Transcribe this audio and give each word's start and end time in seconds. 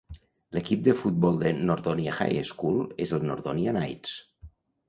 L'equip 0.57 0.79
de 0.87 0.95
futbol 1.01 1.37
de 1.43 1.51
Nordonia 1.71 2.15
High 2.17 2.41
School 2.53 2.81
és 3.07 3.15
el 3.19 3.29
Nordonia 3.33 3.75
Knights. 3.79 4.19